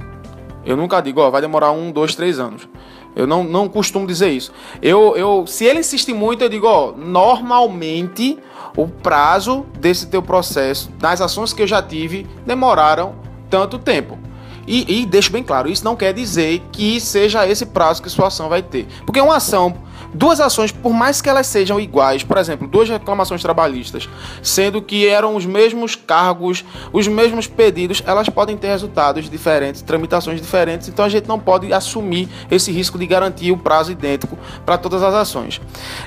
Eu 0.66 0.75
nunca 0.75 1.00
digo, 1.00 1.22
ó, 1.22 1.30
vai 1.30 1.40
demorar 1.40 1.72
um, 1.72 1.94
dois, 1.94 2.14
três 2.14 2.40
anos. 2.40 2.68
Eu 3.15 3.25
não, 3.25 3.43
não 3.43 3.69
costumo 3.69 4.05
dizer 4.05 4.29
isso. 4.29 4.51
Eu, 4.81 5.15
eu, 5.15 5.48
se 5.48 5.65
ele 5.65 5.79
insiste 5.79 6.13
muito, 6.13 6.43
eu 6.43 6.50
digo, 6.50 6.67
ó, 6.67 6.91
normalmente 6.91 8.38
o 8.75 8.88
prazo 8.88 9.65
desse 9.79 10.07
teu 10.07 10.22
processo, 10.22 10.91
das 11.00 11.22
ações 11.22 11.53
que 11.53 11.62
eu 11.62 11.67
já 11.67 11.81
tive, 11.81 12.27
demoraram 12.45 13.15
tanto 13.50 13.79
tempo. 13.79 14.19
E, 14.67 15.01
e 15.01 15.05
deixo 15.05 15.31
bem 15.31 15.43
claro, 15.43 15.69
isso 15.69 15.86
não 15.86 15.95
quer 15.95 16.13
dizer 16.13 16.62
que 16.72 17.00
seja 17.00 17.48
esse 17.48 17.67
prazo 17.67 18.01
que 18.01 18.10
sua 18.10 18.27
ação 18.27 18.50
vai 18.50 18.63
ter. 18.63 18.88
Porque 19.05 19.22
uma 19.22 19.36
ação 19.36 19.75
duas 20.15 20.39
ações, 20.39 20.72
por 20.72 20.93
mais 20.93 21.22
que 21.22 21.29
elas 21.29 21.45
sejam 21.45 21.79
iguais, 21.79 22.24
por 22.24 22.38
exemplo, 22.38 22.67
duas 22.67 22.88
reclamações 22.89 23.41
trabalhistas, 23.41 24.10
sendo 24.41 24.81
que 24.81 25.05
eram 25.05 25.36
os 25.36 25.45
mesmos 25.45 25.95
cargos, 25.95 26.63
os 26.93 27.07
mesmos 27.07 27.48
pedidos, 27.48 28.01
elas 28.05 28.29
podem 28.29 28.55
ter 28.55 28.67
resultados 28.67 29.29
diferentes, 29.29 29.81
tramitações 29.81 30.41
diferentes, 30.41 30.88
então 30.88 31.03
a 31.03 31.10
gente 31.10 31.27
não 31.27 31.38
pode 31.38 31.72
assumir 31.74 32.29
esse 32.50 32.72
risco 32.72 32.98
de 32.98 33.05
garantir 33.05 33.51
o 33.51 33.57
prazo 33.57 33.91
idêntico 33.91 34.38
para 34.65 34.77
todas 34.77 35.03
as 35.03 35.13
ações. 35.13 35.60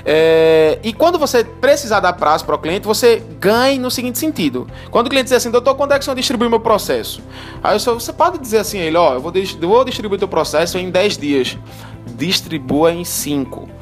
É, 0.03 0.79
e 0.83 0.91
quando 0.91 1.19
você 1.19 1.43
precisar 1.43 1.99
dar 1.99 2.13
prazo 2.13 2.45
para 2.45 2.55
o 2.55 2.59
cliente, 2.59 2.87
você 2.87 3.23
ganha 3.39 3.79
no 3.79 3.91
seguinte 3.91 4.17
sentido: 4.17 4.67
quando 4.89 5.07
o 5.07 5.09
cliente 5.09 5.25
diz 5.25 5.33
assim, 5.33 5.51
doutor, 5.51 5.75
quando 5.75 5.93
é 5.93 5.99
que 5.99 6.05
você 6.05 6.15
distribui 6.15 6.49
meu 6.49 6.59
processo? 6.59 7.21
Aí 7.63 7.77
você 7.79 8.11
pode 8.11 8.39
dizer 8.39 8.57
assim, 8.57 8.79
ele, 8.79 8.97
ó, 8.97 9.13
eu 9.13 9.21
vou, 9.21 9.31
eu 9.35 9.69
vou 9.69 9.85
distribuir 9.85 10.17
teu 10.17 10.27
processo 10.27 10.77
em 10.79 10.89
10 10.89 11.17
dias, 11.17 11.57
distribua 12.17 12.91
em 12.91 13.03
5 13.03 13.78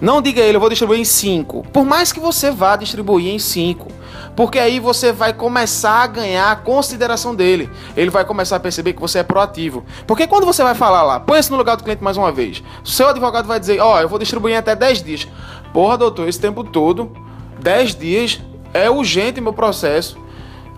Não 0.00 0.22
diga 0.22 0.40
a 0.40 0.44
ele, 0.44 0.56
eu 0.56 0.60
vou 0.60 0.70
distribuir 0.70 1.00
em 1.00 1.04
5. 1.04 1.66
Por 1.72 1.84
mais 1.84 2.10
que 2.10 2.18
você 2.18 2.50
vá 2.50 2.74
distribuir 2.74 3.34
em 3.34 3.38
5. 3.38 3.88
Porque 4.34 4.58
aí 4.58 4.80
você 4.80 5.12
vai 5.12 5.32
começar 5.34 6.02
a 6.02 6.06
ganhar 6.06 6.50
a 6.50 6.56
consideração 6.56 7.34
dele. 7.34 7.68
Ele 7.94 8.08
vai 8.08 8.24
começar 8.24 8.56
a 8.56 8.60
perceber 8.60 8.94
que 8.94 9.00
você 9.00 9.18
é 9.18 9.22
proativo. 9.22 9.84
Porque 10.06 10.26
quando 10.26 10.46
você 10.46 10.62
vai 10.62 10.74
falar 10.74 11.02
lá, 11.02 11.20
põe-se 11.20 11.50
no 11.50 11.58
lugar 11.58 11.76
do 11.76 11.84
cliente 11.84 12.02
mais 12.02 12.16
uma 12.16 12.32
vez. 12.32 12.62
Seu 12.82 13.08
advogado 13.08 13.46
vai 13.46 13.60
dizer, 13.60 13.80
ó, 13.80 13.96
oh, 13.96 14.00
eu 14.00 14.08
vou 14.08 14.18
distribuir 14.18 14.54
em 14.54 14.58
até 14.58 14.74
10 14.74 15.02
dias. 15.02 15.28
Porra, 15.72 15.98
doutor, 15.98 16.26
esse 16.28 16.40
tempo 16.40 16.64
todo, 16.64 17.12
10 17.60 17.94
dias, 17.94 18.40
é 18.72 18.88
urgente 18.88 19.40
meu 19.40 19.52
processo. 19.52 20.16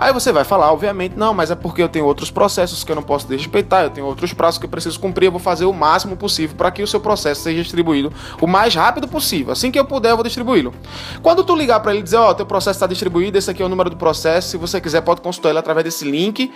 Aí 0.02 0.12
você 0.12 0.32
vai 0.32 0.42
falar, 0.42 0.73
obviamente, 0.73 1.14
não, 1.16 1.32
mas 1.32 1.52
é 1.52 1.54
porque 1.54 1.80
eu 1.80 1.88
tenho 1.88 2.04
outros 2.04 2.28
processos 2.28 2.82
que 2.82 2.90
eu 2.90 2.97
não 2.97 3.04
posso 3.04 3.28
respeitar, 3.28 3.85
eu 3.85 3.90
tenho 3.90 4.04
outros 4.04 4.32
prazos 4.32 4.59
que 4.59 4.66
eu 4.66 4.68
preciso 4.68 4.99
cumprir, 4.99 5.26
eu 5.26 5.30
vou 5.30 5.38
fazer 5.38 5.64
o 5.64 5.73
máximo 5.73 6.16
possível 6.16 6.56
para 6.56 6.73
que 6.73 6.82
o 6.82 6.87
seu 6.88 6.99
processo 6.99 7.42
seja 7.42 7.62
distribuído 7.62 8.12
o 8.40 8.49
mais 8.49 8.75
rápido 8.75 9.06
possível. 9.06 9.52
Assim 9.52 9.71
que 9.71 9.78
eu 9.78 9.85
puder, 9.85 10.11
eu 10.11 10.16
vou 10.16 10.25
distribuí-lo. 10.25 10.75
Quando 11.23 11.44
tu 11.44 11.54
ligar 11.54 11.78
para 11.78 11.92
ele 11.92 12.00
e 12.00 12.02
dizer, 12.02 12.16
ó, 12.16 12.30
oh, 12.30 12.35
teu 12.35 12.44
processo 12.44 12.78
está 12.78 12.88
distribuído, 12.88 13.38
esse 13.38 13.49
aqui 13.49 13.62
é 13.62 13.64
o 13.64 13.68
número 13.68 13.90
do 13.90 13.97
processo, 13.97 14.49
se 14.49 14.56
você 14.56 14.80
quiser 14.80 15.02
pode 15.02 15.21
consultar 15.21 15.50
ele 15.50 15.61
através 15.61 15.85
desse 15.85 16.04
link. 16.04 16.52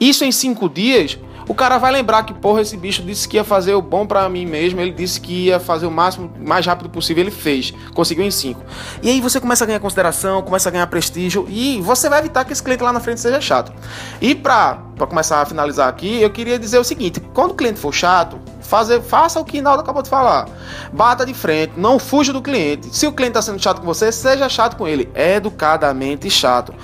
Isso 0.00 0.24
em 0.24 0.32
cinco 0.32 0.68
dias, 0.68 1.18
o 1.48 1.54
cara 1.54 1.78
vai 1.78 1.90
lembrar 1.90 2.24
que, 2.24 2.34
porra, 2.34 2.60
esse 2.60 2.76
bicho 2.76 3.02
disse 3.02 3.26
que 3.26 3.38
ia 3.38 3.42
fazer 3.42 3.72
o 3.72 3.80
bom 3.80 4.06
para 4.06 4.28
mim 4.28 4.44
mesmo, 4.44 4.80
ele 4.82 4.92
disse 4.92 5.18
que 5.18 5.46
ia 5.46 5.58
fazer 5.58 5.86
o 5.86 5.90
máximo, 5.90 6.30
mais 6.38 6.66
rápido 6.66 6.90
possível, 6.90 7.22
ele 7.22 7.30
fez, 7.30 7.72
conseguiu 7.94 8.22
em 8.22 8.30
5. 8.30 8.60
E 9.02 9.08
aí 9.08 9.20
você 9.20 9.40
começa 9.40 9.64
a 9.64 9.66
ganhar 9.66 9.80
consideração, 9.80 10.42
começa 10.42 10.68
a 10.68 10.72
ganhar 10.72 10.86
prestígio 10.88 11.46
e 11.48 11.80
você 11.80 12.08
vai 12.10 12.18
evitar 12.18 12.44
que 12.44 12.52
esse 12.52 12.62
cliente 12.62 12.82
lá 12.82 12.92
na 12.92 13.00
frente 13.00 13.20
seja 13.20 13.40
chato. 13.40 13.72
E 14.20 14.34
para 14.34 14.78
começar 15.08 15.40
a 15.40 15.46
finalizar 15.46 15.88
aqui, 15.88 16.20
eu 16.20 16.28
queria 16.28 16.58
dizer 16.58 16.78
o 16.78 16.84
seguinte: 16.84 17.18
quando 17.32 17.52
o 17.52 17.54
cliente 17.54 17.80
for 17.80 17.94
chato, 17.94 18.38
fazer, 18.60 19.00
faça 19.00 19.40
o 19.40 19.44
que 19.44 19.62
Naldo 19.62 19.80
acabou 19.80 20.02
de 20.02 20.10
falar. 20.10 20.46
Bata 20.92 21.24
de 21.24 21.32
frente, 21.32 21.72
não 21.78 21.98
fuja 21.98 22.30
do 22.30 22.42
cliente. 22.42 22.94
Se 22.94 23.06
o 23.06 23.12
cliente 23.12 23.38
está 23.38 23.42
sendo 23.42 23.62
chato 23.62 23.80
com 23.80 23.86
você, 23.86 24.12
seja 24.12 24.50
chato 24.50 24.76
com 24.76 24.86
ele, 24.86 25.10
educadamente 25.14 26.28
chato 26.28 26.74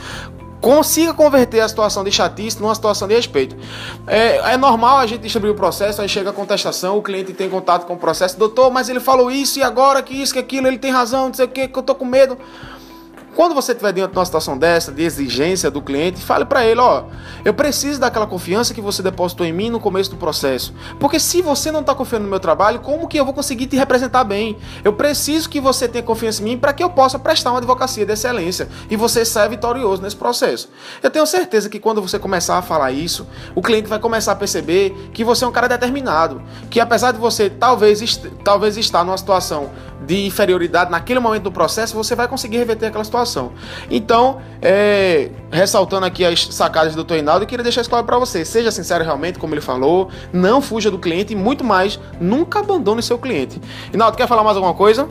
consiga 0.65 1.13
converter 1.13 1.61
a 1.61 1.69
situação 1.69 2.03
de 2.03 2.11
chatice 2.11 2.59
numa 2.59 2.75
situação 2.75 3.07
de 3.07 3.13
respeito. 3.15 3.55
É, 4.07 4.55
é 4.55 4.57
normal 4.57 4.97
a 4.97 5.07
gente 5.07 5.21
distribuir 5.21 5.53
o 5.53 5.55
processo, 5.55 6.01
aí 6.01 6.09
chega 6.09 6.31
a 6.31 6.33
contestação, 6.33 6.97
o 6.97 7.03
cliente 7.03 7.35
tem 7.35 7.51
contato 7.51 7.85
com 7.85 7.93
o 7.93 7.99
processo, 7.99 8.39
doutor, 8.39 8.71
mas 8.71 8.89
ele 8.89 8.99
falou 8.99 9.31
isso 9.31 9.59
e 9.59 9.63
agora 9.63 10.03
que 10.03 10.15
isso, 10.15 10.33
que 10.33 10.39
aquilo, 10.39 10.67
ele 10.67 10.79
tem 10.79 10.91
razão, 10.91 11.27
não 11.27 11.35
sei 11.35 11.45
o 11.45 11.49
que, 11.49 11.69
que 11.69 11.79
eu 11.79 11.83
tô 11.83 11.95
com 11.95 12.07
medo. 12.07 12.39
Quando 13.35 13.53
você 13.53 13.73
estiver 13.73 13.93
dentro 13.93 14.13
de 14.13 14.19
uma 14.19 14.25
situação 14.25 14.57
dessa, 14.57 14.93
de 14.93 15.03
exigência 15.03 15.69
do 15.69 15.83
cliente, 15.83 16.21
fale 16.21 16.45
para 16.45 16.65
ele, 16.65 16.81
ó, 16.81 17.05
eu 17.45 17.53
preciso 17.53 17.99
daquela 17.99 18.29
confiança 18.29 18.73
que 18.73 18.81
você 18.81 19.03
depositou 19.03 19.45
em 19.45 19.53
mim 19.53 19.71
no 19.71 19.81
começo 19.81 20.09
do 20.09 20.17
processo. 20.17 20.73
Porque 21.01 21.19
se 21.19 21.43
você 21.43 21.73
não 21.73 21.81
está 21.81 21.97
confiando 21.97 22.25
no 22.25 22.31
meu 22.31 22.39
trabalho, 22.39 22.79
como 22.79 23.09
que 23.09 23.19
eu 23.19 23.25
vou 23.25 23.35
conseguir 23.35 23.67
te 23.67 23.77
representar 23.77 24.23
bem? 24.23 24.57
Eu 24.85 24.93
preciso 24.93 25.49
que 25.51 25.61
você 25.61 25.89
tenha 25.89 26.05
confiança 26.05 26.43
em 26.43 26.45
mim 26.45 26.59
para 26.59 26.73
que 26.73 26.85
eu 26.85 26.91
possa 26.91 27.19
prestar 27.19 27.51
uma 27.51 27.59
advocacia 27.59 28.07
de 28.07 28.13
excelência 28.13 28.69
e 28.89 28.97
você 28.97 29.25
saia 29.25 29.49
vitorioso 29.49 30.01
nesse 30.01 30.15
processo. 30.15 30.71
Eu 31.03 31.11
tenho 31.11 31.27
certeza 31.27 31.69
que 31.69 31.81
quando 31.81 32.01
você 32.01 32.21
começar 32.21 32.57
a 32.57 32.63
falar 32.63 32.93
isso, 32.93 33.27
o 33.53 33.61
cliente 33.61 33.89
vai 33.89 33.99
começar 33.99 34.31
a 34.31 34.37
perceber 34.37 35.11
que 35.13 35.25
você 35.25 35.45
é 35.45 35.49
um 35.49 35.53
cara 35.53 35.67
determinado, 35.67 36.41
que 36.71 36.79
apesar 36.79 37.11
de 37.11 37.19
você 37.19 37.51
talvez, 37.51 38.21
talvez 38.45 38.77
estar 38.77 39.03
numa 39.03 39.19
situação 39.19 39.73
de 40.07 40.25
inferioridade 40.27 40.91
naquele 40.91 41.19
momento 41.19 41.45
do 41.45 41.53
processo, 41.53 41.95
você 41.95 42.15
vai 42.15 42.29
conseguir 42.29 42.59
reverter 42.59 42.87
aquela 42.87 43.03
situação. 43.03 43.24
Então, 43.91 44.39
é, 44.61 45.31
ressaltando 45.51 46.07
aqui 46.07 46.25
as 46.25 46.47
sacadas 46.47 46.95
do 46.95 47.05
Dr. 47.05 47.17
Hinaldo, 47.17 47.45
eu 47.45 47.49
queria 47.49 47.63
deixar 47.63 47.81
isso 47.81 47.91
claro 47.91 48.05
para 48.05 48.19
você. 48.19 48.45
Seja 48.45 48.71
sincero 48.71 49.05
realmente, 49.05 49.39
como 49.39 49.55
ele 49.55 49.61
falou, 49.61 50.11
não 50.33 50.61
fuja 50.61 50.91
do 50.91 50.99
cliente 50.99 51.33
e 51.33 51.37
muito 51.37 51.65
mais, 51.65 51.99
nunca 52.21 52.61
abandone 52.61 53.03
seu 53.03 53.19
cliente. 53.19 53.61
Hinaldo, 53.93 54.17
quer 54.17 54.29
falar 54.29 54.43
mais 54.43 54.57
alguma 54.57 54.75
coisa? 54.75 55.09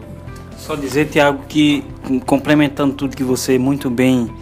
Só 0.57 0.75
dizer, 0.75 1.07
Tiago, 1.09 1.43
que 1.47 1.83
complementando 2.25 2.93
tudo 2.93 3.17
que 3.17 3.23
você 3.23 3.57
muito 3.57 3.89
bem 3.89 4.33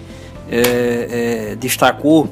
é, 0.50 1.52
é, 1.52 1.56
destacou, 1.56 2.30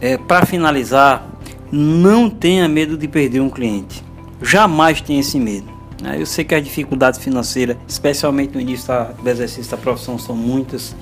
é, 0.00 0.18
para 0.18 0.44
finalizar, 0.44 1.26
não 1.70 2.28
tenha 2.28 2.68
medo 2.68 2.98
de 2.98 3.08
perder 3.08 3.40
um 3.40 3.48
cliente. 3.48 4.04
Jamais 4.42 5.00
tenha 5.00 5.20
esse 5.20 5.38
medo. 5.38 5.71
Né? 6.02 6.16
Eu 6.20 6.26
sei 6.26 6.44
que 6.44 6.54
as 6.54 6.62
dificuldades 6.62 7.20
financeiras, 7.20 7.76
especialmente 7.86 8.54
no 8.54 8.60
início 8.60 8.92
do 9.22 9.30
exercício 9.30 9.70
da 9.70 9.76
profissão, 9.76 10.18
são 10.18 10.34
muitas. 10.34 10.94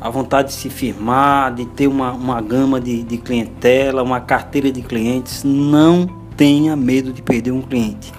A 0.00 0.10
vontade 0.10 0.48
de 0.48 0.54
se 0.54 0.68
firmar, 0.68 1.54
de 1.54 1.64
ter 1.64 1.86
uma, 1.86 2.10
uma 2.10 2.40
gama 2.40 2.80
de, 2.80 3.04
de 3.04 3.18
clientela, 3.18 4.02
uma 4.02 4.20
carteira 4.20 4.72
de 4.72 4.82
clientes, 4.82 5.44
não 5.44 6.08
tenha 6.36 6.74
medo 6.74 7.12
de 7.12 7.22
perder 7.22 7.52
um 7.52 7.62
cliente. 7.62 8.12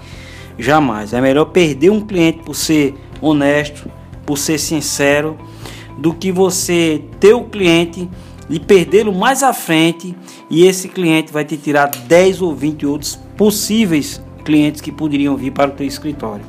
Jamais. 0.58 1.12
É 1.12 1.20
melhor 1.20 1.46
perder 1.46 1.90
um 1.90 2.00
cliente 2.00 2.40
por 2.44 2.56
ser 2.56 2.96
honesto, 3.20 3.92
por 4.26 4.38
ser 4.38 4.58
sincero, 4.58 5.38
do 5.98 6.14
que 6.14 6.32
você 6.32 7.04
ter 7.20 7.34
o 7.34 7.44
cliente 7.44 8.10
e 8.50 8.62
perdê-lo 8.62 9.14
mais 9.14 9.44
à 9.44 9.52
frente 9.52 10.16
e 10.50 10.66
esse 10.66 10.88
cliente 10.88 11.34
vai 11.34 11.44
te 11.44 11.58
tirar 11.58 11.88
10 11.88 12.42
ou 12.42 12.56
20 12.56 12.86
outros 12.86 13.20
possíveis 13.36 14.22
clientes 14.44 14.82
que 14.82 14.92
poderiam 14.92 15.36
vir 15.36 15.52
para 15.52 15.72
o 15.72 15.74
teu 15.74 15.88
escritório. 15.88 16.46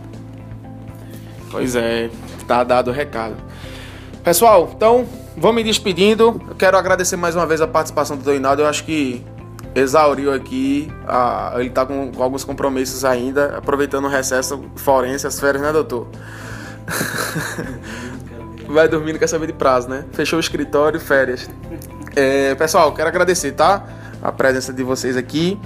Pois 1.50 1.76
é, 1.76 2.10
tá 2.46 2.64
dado 2.64 2.88
o 2.88 2.92
recado. 2.92 3.36
Pessoal, 4.22 4.72
então 4.74 5.06
vou 5.36 5.52
me 5.52 5.62
despedindo. 5.62 6.40
Eu 6.48 6.54
quero 6.56 6.76
agradecer 6.76 7.16
mais 7.16 7.36
uma 7.36 7.46
vez 7.46 7.60
a 7.60 7.66
participação 7.66 8.16
do 8.16 8.28
Reinaldo. 8.28 8.62
Eu 8.62 8.66
acho 8.66 8.84
que 8.84 9.24
exauriu 9.74 10.32
aqui. 10.32 10.90
Ele 11.56 11.68
está 11.68 11.84
com, 11.84 12.10
com, 12.10 12.22
alguns 12.22 12.44
compromissos 12.44 13.04
ainda, 13.04 13.56
aproveitando 13.58 14.06
o 14.06 14.08
recesso 14.08 14.64
forense, 14.76 15.26
as 15.26 15.38
férias, 15.38 15.62
né, 15.62 15.72
doutor? 15.72 16.08
Vai 18.66 18.88
dormir, 18.88 19.12
não 19.12 19.18
quer 19.18 19.26
saber 19.26 19.46
de 19.46 19.52
prazo, 19.52 19.88
né? 19.88 20.04
Fechou 20.12 20.38
o 20.38 20.40
escritório, 20.40 20.98
férias. 20.98 21.50
É, 22.16 22.54
pessoal, 22.54 22.92
quero 22.94 23.08
agradecer, 23.08 23.52
tá? 23.52 23.84
A 24.24 24.32
presença 24.32 24.72
de 24.72 24.82
vocês 24.82 25.18
aqui. 25.18 25.60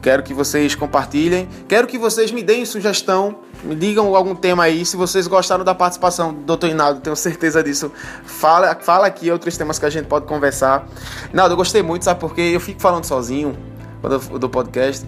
Quero 0.00 0.22
que 0.22 0.32
vocês 0.32 0.76
compartilhem. 0.76 1.48
Quero 1.66 1.88
que 1.88 1.98
vocês 1.98 2.30
me 2.30 2.44
deem 2.44 2.64
sugestão. 2.64 3.38
Me 3.64 3.74
digam 3.74 4.14
algum 4.14 4.36
tema 4.36 4.62
aí. 4.62 4.86
Se 4.86 4.96
vocês 4.96 5.26
gostaram 5.26 5.64
da 5.64 5.74
participação 5.74 6.32
do 6.32 6.56
Dr. 6.56 6.66
Inaldo, 6.66 7.00
tenho 7.00 7.16
certeza 7.16 7.60
disso. 7.60 7.90
Fala, 8.24 8.78
fala 8.80 9.08
aqui 9.08 9.32
outros 9.32 9.56
temas 9.56 9.80
que 9.80 9.84
a 9.84 9.90
gente 9.90 10.06
pode 10.06 10.26
conversar. 10.26 10.86
Inaldo, 11.32 11.54
eu 11.54 11.56
gostei 11.56 11.82
muito, 11.82 12.04
sabe? 12.04 12.20
Porque 12.20 12.40
eu 12.40 12.60
fico 12.60 12.80
falando 12.80 13.04
sozinho 13.04 13.56
do 14.38 14.48
podcast. 14.48 15.04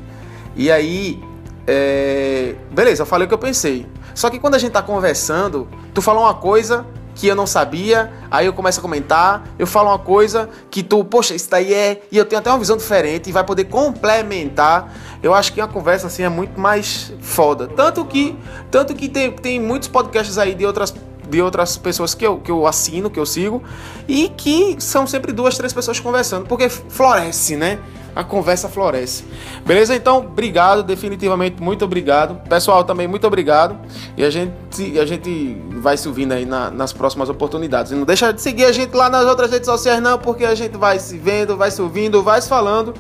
E 0.57 0.69
aí, 0.69 1.23
é... 1.65 2.57
beleza, 2.73 3.03
eu 3.03 3.07
falei 3.07 3.27
o 3.27 3.29
que 3.29 3.35
eu 3.35 3.39
pensei. 3.39 3.87
Só 4.17 4.29
que 4.31 4.41
quando 4.41 4.57
a 4.57 4.59
gente 4.59 4.73
tá 4.73 4.83
conversando, 4.83 5.69
tu 5.95 6.03
fala 6.03 6.19
uma 6.19 6.35
coisa, 6.35 6.85
que 7.17 7.27
eu 7.27 7.35
não 7.35 7.47
sabia, 7.47 8.13
aí 8.31 8.47
eu 8.47 8.53
começo 8.53 8.79
a 8.79 8.83
comentar, 8.83 9.49
eu 9.59 9.67
falo 9.67 9.89
uma 9.89 9.99
coisa 9.99 10.49
que 10.71 10.83
tu, 10.83 11.03
poxa, 11.03 11.35
isso 11.35 11.49
daí 11.51 11.73
é, 11.73 12.03
e 12.13 12.19
eu 12.19 12.27
tenho 12.27 12.39
até 12.39 12.51
uma 12.51 12.59
visão 12.59 12.77
diferente 12.77 13.31
e 13.31 13.33
vai 13.33 13.43
poder 13.43 13.65
complementar. 13.65 14.93
Eu 15.23 15.33
acho 15.33 15.53
que 15.53 15.61
uma 15.61 15.67
conversa 15.67 16.07
assim 16.07 16.23
é 16.23 16.29
muito 16.29 16.61
mais 16.61 17.13
foda. 17.21 17.67
Tanto 17.69 18.05
que, 18.05 18.39
tanto 18.71 18.95
que 18.95 19.09
tem, 19.09 19.33
tem 19.33 19.59
muitos 19.59 19.89
podcasts 19.89 20.37
aí 20.37 20.55
de 20.55 20.65
outras 20.65 20.95
de 21.29 21.43
outras 21.43 21.77
pessoas 21.77 22.15
que 22.15 22.25
eu, 22.25 22.39
que 22.39 22.51
eu 22.53 22.69
assino, 22.69 23.11
que 23.11 23.19
eu 23.19 23.27
sigo, 23.27 23.61
e 24.07 24.29
que 24.29 24.77
são 24.79 25.09
sempre 25.09 25.33
duas, 25.33 25.57
três 25.57 25.73
pessoas 25.73 25.99
conversando, 25.99 26.47
porque 26.47 26.69
floresce, 26.69 27.57
né? 27.57 27.81
A 28.17 28.25
conversa 28.25 28.67
floresce. 28.67 29.25
Beleza? 29.67 29.95
Então, 29.95 30.21
obrigado, 30.21 30.83
definitivamente 30.83 31.63
muito 31.63 31.85
obrigado. 31.85 32.41
Pessoal, 32.49 32.83
também 32.83 33.07
muito 33.07 33.27
obrigado. 33.27 33.79
E 34.17 34.25
a 34.25 34.31
gente, 34.31 34.99
a 34.99 35.05
gente 35.05 35.55
vai 35.73 35.99
se 35.99 36.09
ouvindo 36.09 36.33
aí 36.33 36.47
na, 36.47 36.71
nas 36.71 36.95
próximas 36.95 37.29
oportunidades. 37.29 37.93
E 37.93 37.95
não 37.95 38.07
deixa 38.07 38.33
de 38.33 38.41
seguir 38.41 38.65
a 38.65 38.73
gente 38.73 38.95
lá 38.95 39.11
nas 39.11 39.27
outras 39.27 39.51
redes 39.51 39.67
sociais, 39.67 40.03
não, 40.03 40.19
porque 40.19 40.47
a 40.47 40.55
gente 40.55 40.79
vai 40.79 40.99
se 40.99 41.19
vendo, 41.19 41.59
vai 41.59 41.71
se 41.71 41.83
ouvindo, 41.83 42.23
vai 42.23 42.41
se 42.41 42.49
falando 42.49 42.95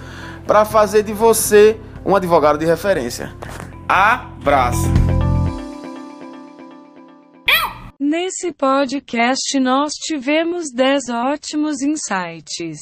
para 0.47 0.67
fazer 0.67 1.03
de 1.03 1.15
você 1.15 1.81
um 2.05 2.15
advogado 2.15 2.59
de 2.59 2.67
referência. 2.67 3.35
Abraço! 3.89 4.87
Nesse 7.99 8.53
podcast 8.53 9.59
nós 9.59 9.95
tivemos 9.95 10.71
10 10.71 11.09
ótimos 11.09 11.81
insights 11.81 12.79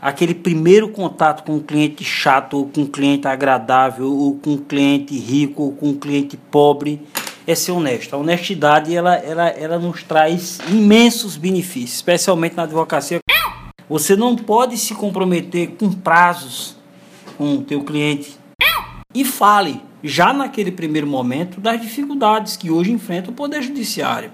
aquele 0.00 0.34
primeiro 0.34 0.88
contato 0.88 1.44
com 1.44 1.56
um 1.56 1.60
cliente 1.60 2.04
chato, 2.04 2.58
ou 2.58 2.66
com 2.66 2.82
um 2.82 2.86
cliente 2.86 3.26
agradável, 3.26 4.12
ou 4.12 4.34
com 4.34 4.50
um 4.50 4.58
cliente 4.58 5.16
rico, 5.18 5.62
ou 5.62 5.72
com 5.72 5.88
um 5.88 5.94
cliente 5.94 6.36
pobre, 6.36 7.00
é 7.46 7.54
ser 7.54 7.72
honesto. 7.72 8.14
A 8.14 8.18
honestidade 8.18 8.94
ela, 8.94 9.14
ela, 9.16 9.48
ela 9.48 9.78
nos 9.78 10.02
traz 10.02 10.58
imensos 10.68 11.36
benefícios, 11.36 11.94
especialmente 11.94 12.56
na 12.56 12.64
advocacia. 12.64 13.20
Você 13.88 14.14
não 14.14 14.36
pode 14.36 14.76
se 14.76 14.94
comprometer 14.94 15.68
com 15.78 15.90
prazos 15.90 16.76
com 17.38 17.54
o 17.54 17.62
teu 17.62 17.82
cliente. 17.82 18.36
E 19.14 19.24
fale, 19.24 19.80
já 20.04 20.32
naquele 20.34 20.70
primeiro 20.70 21.06
momento, 21.06 21.60
das 21.60 21.80
dificuldades 21.80 22.56
que 22.56 22.70
hoje 22.70 22.92
enfrenta 22.92 23.30
o 23.30 23.32
Poder 23.32 23.62
Judiciário. 23.62 24.30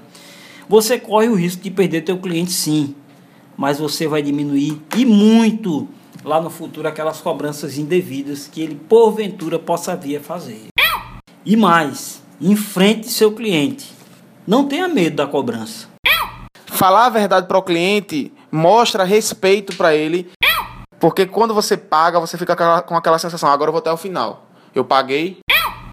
Você 0.68 0.99
corre 0.99 1.28
o 1.28 1.35
risco 1.35 1.62
de 1.62 1.71
perder 1.71 2.02
teu 2.02 2.18
cliente 2.18 2.50
sim, 2.50 2.94
mas 3.56 3.78
você 3.78 4.06
vai 4.06 4.23
diminuir 4.23 4.80
e 4.96 5.04
muito 5.04 5.88
lá 6.25 6.40
no 6.40 6.50
futuro 6.50 6.88
aquelas 6.88 7.20
cobranças 7.20 7.78
indevidas 7.78 8.49
que 8.49 8.61
ele 8.61 8.75
porventura 8.75 9.58
possa 9.58 9.94
vir 9.94 10.16
a 10.16 10.20
fazer. 10.20 10.68
E 11.44 11.56
mais, 11.56 12.25
Enfrente 12.40 13.08
seu 13.08 13.32
cliente. 13.32 13.92
Não 14.46 14.66
tenha 14.66 14.88
medo 14.88 15.16
da 15.16 15.26
cobrança. 15.26 15.88
Falar 16.66 17.06
a 17.06 17.11
verdade 17.11 17.46
para 17.46 17.56
o 17.56 17.62
cliente 17.62 18.32
mostra 18.50 19.04
respeito 19.04 19.76
para 19.76 19.94
ele. 19.94 20.30
Porque 20.99 21.26
quando 21.26 21.54
você 21.54 21.76
paga, 21.76 22.18
você 22.18 22.37
fica 22.37 22.82
com 22.82 22.96
aquela 22.96 23.18
sensação, 23.18 23.49
agora 23.49 23.68
eu 23.68 23.73
vou 23.73 23.78
até 23.78 23.92
o 23.92 23.96
final. 23.96 24.46
Eu 24.75 24.84
paguei, 24.84 25.38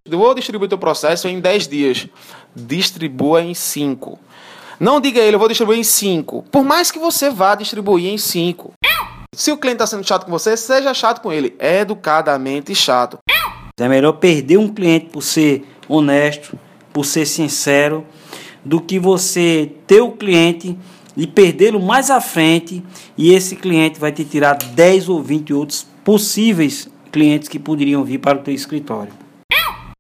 vou 0.10 0.34
distribuir 0.34 0.68
teu 0.68 0.78
processo 0.78 1.28
em 1.28 1.40
10 1.40 1.68
dias. 1.68 2.08
Distribua 2.56 3.44
em 3.44 3.54
5. 3.54 4.20
Não 4.82 5.00
diga 5.00 5.22
a 5.22 5.24
ele, 5.24 5.36
eu 5.36 5.40
vou 5.40 5.48
distribuir 5.48 5.78
em 5.78 5.84
5. 5.84 6.46
Por 6.52 6.64
mais 6.64 6.90
que 6.90 6.98
você 6.98 7.30
vá 7.30 7.54
distribuir 7.54 8.12
em 8.12 8.18
5. 8.18 8.74
Se 9.32 9.52
o 9.52 9.58
cliente 9.58 9.76
está 9.76 9.86
sendo 9.86 10.04
chato 10.08 10.26
com 10.26 10.32
você, 10.32 10.58
seja 10.58 10.92
chato 10.92 11.22
com 11.22 11.32
ele. 11.32 11.56
Educadamente 11.60 12.74
chato. 12.74 13.20
É 13.80 13.88
melhor 13.88 14.14
perder 14.14 14.58
um 14.58 14.68
cliente 14.68 15.12
por 15.12 15.22
ser 15.22 15.64
honesto, 15.88 16.58
por 16.92 17.06
ser 17.06 17.28
sincero, 17.28 18.04
do 18.66 18.82
que 18.82 18.98
você 18.98 19.72
ter 19.86 20.02
o 20.02 20.14
cliente 20.14 20.76
e 21.16 21.28
perdê-lo 21.28 21.80
mais 21.80 22.10
à 22.10 22.20
frente 22.20 22.84
e 23.16 23.36
esse 23.36 23.56
cliente 23.56 24.00
vai 24.00 24.12
te 24.12 24.26
tirar 24.26 24.56
10 24.56 25.10
ou 25.10 25.22
20 25.22 25.54
outros 25.54 25.86
possíveis 26.04 26.90
clientes 27.12 27.48
que 27.48 27.60
poderiam 27.60 28.04
vir 28.04 28.18
para 28.18 28.40
o 28.40 28.42
teu 28.42 28.54
escritório. 28.56 29.14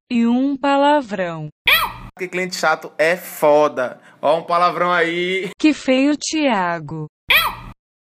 E 0.09 0.25
um 0.25 0.57
palavrão. 0.57 1.49
Que 2.17 2.27
cliente 2.27 2.55
chato 2.55 2.91
é 2.97 3.15
foda. 3.15 3.99
Ó 4.21 4.37
um 4.37 4.43
palavrão 4.43 4.91
aí. 4.91 5.49
Que 5.59 5.73
feio, 5.73 6.15
Tiago. 6.15 7.07